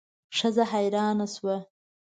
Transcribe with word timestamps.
ښځه 0.37 0.63
حیرانه 0.71 1.25
شوه. 1.33 1.57